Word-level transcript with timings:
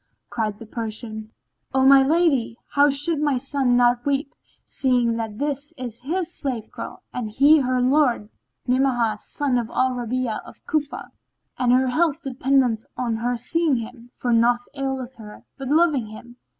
Cried 0.31 0.57
the 0.57 0.65
Persian, 0.65 1.29
"O 1.75 1.85
my 1.85 2.01
lady, 2.01 2.57
how 2.69 2.89
should 2.89 3.19
my 3.21 3.37
son 3.37 3.77
not 3.77 4.03
weep, 4.03 4.33
seeing 4.65 5.15
that 5.17 5.37
this 5.37 5.75
is 5.77 6.01
his 6.01 6.33
slave 6.35 6.71
girl 6.71 7.03
and 7.13 7.29
he 7.29 7.59
her 7.59 7.79
lord, 7.79 8.27
Ni'amah 8.65 9.19
son 9.19 9.59
of 9.59 9.69
al 9.69 9.91
Rabi'a 9.91 10.43
of 10.43 10.65
Cufa; 10.65 11.11
and 11.59 11.71
her 11.71 11.89
health 11.89 12.23
dependeth 12.23 12.83
on 12.97 13.17
her 13.17 13.37
seeing 13.37 13.75
him, 13.75 14.09
for 14.15 14.33
naught 14.33 14.61
aileth 14.73 15.17
her 15.17 15.43
but 15.55 15.69
loving 15.69 16.07
him. 16.07 16.37